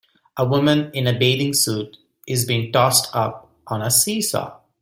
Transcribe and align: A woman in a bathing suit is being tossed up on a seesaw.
A 0.35 0.43
woman 0.47 0.89
in 0.95 1.05
a 1.05 1.13
bathing 1.13 1.53
suit 1.53 1.95
is 2.27 2.45
being 2.47 2.71
tossed 2.71 3.15
up 3.15 3.51
on 3.67 3.83
a 3.83 3.91
seesaw. 3.91 4.59